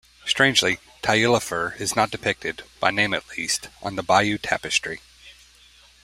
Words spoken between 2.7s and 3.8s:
by name at least,